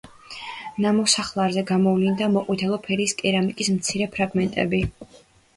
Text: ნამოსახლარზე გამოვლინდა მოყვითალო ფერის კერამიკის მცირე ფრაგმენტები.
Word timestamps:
ნამოსახლარზე 0.85 1.63
გამოვლინდა 1.73 2.29
მოყვითალო 2.37 2.79
ფერის 2.89 3.13
კერამიკის 3.21 3.71
მცირე 3.77 4.09
ფრაგმენტები. 4.17 4.83